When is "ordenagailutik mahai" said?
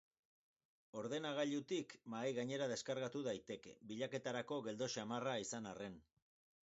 1.01-2.31